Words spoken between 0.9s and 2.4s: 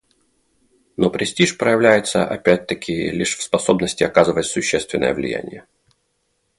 Но престиж проявляется